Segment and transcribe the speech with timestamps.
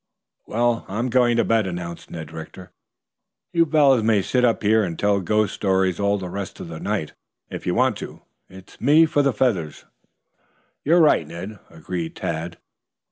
[0.47, 2.71] "Well, I'm going to bed," announced Ned Rector.
[3.53, 6.79] "You fellows may sit up here and tell ghost stories all the rest of the
[6.79, 7.13] night
[7.51, 8.23] if you want to.
[8.49, 9.85] It's me for the feathers."
[10.83, 12.57] "You're right, Ned," agreed Tad.